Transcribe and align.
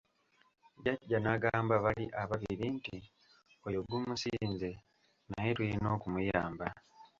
Jjaja 0.77 1.17
n'agamba 1.21 1.73
bali 1.83 2.05
ababiri 2.21 2.65
nti, 2.77 2.97
oyo 3.67 3.79
gumusinze, 3.87 4.69
naye 5.31 5.51
tuyina 5.57 5.87
okumuyamba. 5.95 6.67